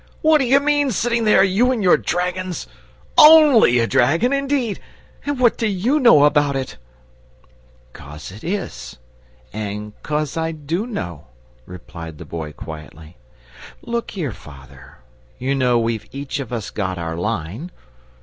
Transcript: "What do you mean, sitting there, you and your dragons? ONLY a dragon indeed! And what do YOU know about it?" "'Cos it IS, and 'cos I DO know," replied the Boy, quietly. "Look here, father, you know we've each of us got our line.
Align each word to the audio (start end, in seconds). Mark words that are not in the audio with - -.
"What 0.23 0.39
do 0.39 0.45
you 0.45 0.59
mean, 0.59 0.89
sitting 0.89 1.25
there, 1.25 1.43
you 1.43 1.71
and 1.71 1.83
your 1.83 1.95
dragons? 1.95 2.65
ONLY 3.19 3.77
a 3.77 3.85
dragon 3.85 4.33
indeed! 4.33 4.79
And 5.27 5.39
what 5.39 5.59
do 5.59 5.67
YOU 5.67 5.99
know 5.99 6.23
about 6.23 6.55
it?" 6.55 6.77
"'Cos 7.93 8.31
it 8.31 8.43
IS, 8.43 8.97
and 9.53 9.93
'cos 10.01 10.37
I 10.37 10.53
DO 10.53 10.87
know," 10.87 11.27
replied 11.67 12.17
the 12.17 12.25
Boy, 12.25 12.51
quietly. 12.51 13.17
"Look 13.83 14.09
here, 14.17 14.31
father, 14.31 14.97
you 15.37 15.53
know 15.53 15.77
we've 15.77 16.07
each 16.11 16.39
of 16.39 16.51
us 16.51 16.71
got 16.71 16.97
our 16.97 17.15
line. 17.15 17.69